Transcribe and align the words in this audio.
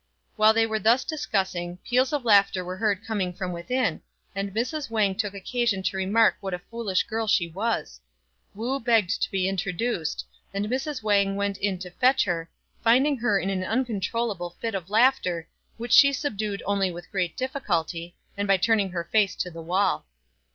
While 0.35 0.55
they 0.55 0.65
were 0.65 0.79
thus 0.79 1.03
discussing, 1.03 1.77
peals 1.87 2.11
of 2.11 2.25
laughter 2.25 2.65
were 2.65 2.77
heard 2.77 3.05
coming 3.05 3.31
from 3.33 3.51
within, 3.53 4.01
and 4.35 4.51
Mrs. 4.51 4.89
Wang 4.89 5.13
took 5.13 5.35
occasion 5.35 5.83
to 5.83 5.95
remark 5.95 6.37
what 6.39 6.55
a 6.55 6.59
foolish 6.71 7.03
girl 7.03 7.27
she 7.27 7.47
was. 7.47 8.01
Wu 8.55 8.79
begged 8.79 9.21
to 9.21 9.29
be 9.29 9.47
introduced, 9.47 10.25
and 10.55 10.65
Mrs. 10.65 11.03
Wang 11.03 11.35
went 11.35 11.59
in 11.59 11.77
to 11.77 11.91
fetch 11.91 12.23
her, 12.23 12.49
finding 12.83 13.15
her 13.17 13.37
in 13.37 13.51
an 13.51 13.63
uncontrollable 13.63 14.55
fit 14.59 14.73
of 14.73 14.89
laughter, 14.89 15.47
which 15.77 15.93
she 15.93 16.11
subdued 16.11 16.63
only 16.65 16.89
with 16.89 17.11
great 17.11 17.37
difficulty, 17.37 18.15
and 18.35 18.47
by 18.47 18.57
turning 18.57 18.89
her 18.89 19.03
face 19.03 19.35
to 19.35 19.51
the 19.51 19.61
wall. 19.61 20.07